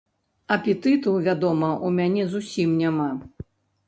[0.53, 3.11] Апетыту, вядома, у мяне зусім няма.